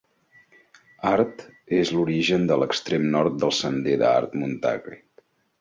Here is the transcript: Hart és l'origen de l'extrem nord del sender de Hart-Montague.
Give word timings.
Hart 1.09 1.43
és 1.81 1.91
l'origen 1.97 2.49
de 2.53 2.57
l'extrem 2.63 3.07
nord 3.19 3.39
del 3.45 3.55
sender 3.61 3.97
de 4.05 4.11
Hart-Montague. 4.15 4.99